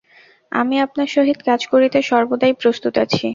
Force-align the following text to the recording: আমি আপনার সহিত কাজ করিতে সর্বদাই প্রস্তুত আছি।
আমি 0.51 0.75
আপনার 0.85 1.07
সহিত 1.15 1.39
কাজ 1.49 1.61
করিতে 1.71 1.99
সর্বদাই 2.09 2.53
প্রস্তুত 2.61 2.93
আছি। 3.03 3.25